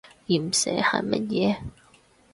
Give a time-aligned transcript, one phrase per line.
[0.25, 1.55] 鹽蛇係乜嘢？